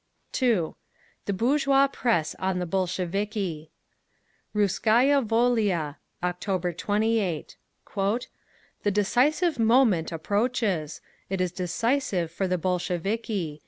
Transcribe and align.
2. 0.31 0.75
THE 1.25 1.33
BOURGEOIS 1.33 1.89
PRESS 1.93 2.35
ON 2.39 2.57
THE 2.57 2.65
BOLSHEVIKI 2.65 3.69
Russkaya 4.55 5.23
Volia, 5.23 5.97
October 6.23 6.73
28. 6.73 7.55
"The 7.95 8.91
decisive 8.91 9.59
moment 9.59 10.11
approaches…. 10.11 11.01
It 11.29 11.39
is 11.39 11.51
decisive 11.51 12.31
for 12.31 12.47
the 12.47 12.57
Bolsheviki. 12.57 13.59